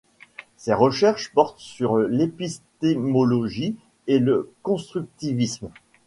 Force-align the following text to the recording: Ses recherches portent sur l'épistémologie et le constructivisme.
Ses 0.57 0.73
recherches 0.73 1.31
portent 1.31 1.59
sur 1.59 1.99
l'épistémologie 1.99 3.75
et 4.07 4.17
le 4.17 4.51
constructivisme. 4.63 5.69